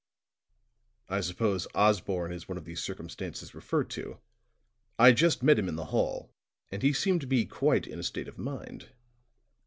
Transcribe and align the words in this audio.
"I 1.09 1.21
suppose 1.21 1.67
Osborne 1.75 2.31
is 2.33 2.47
one 2.49 2.57
of 2.57 2.65
the 2.65 2.73
circumstances 2.73 3.53
referred 3.53 3.91
to. 3.91 4.19
I 4.97 5.11
just 5.11 5.43
met 5.43 5.59
him 5.59 5.69
in 5.69 5.75
the 5.75 5.85
hall, 5.93 6.31
and 6.71 6.81
he 6.81 6.91
seemed 6.91 7.21
to 7.21 7.27
be 7.27 7.45
quite 7.45 7.85
in 7.85 7.99
a 7.99 8.03
state 8.03 8.27
of 8.27 8.39
mind. 8.39 8.89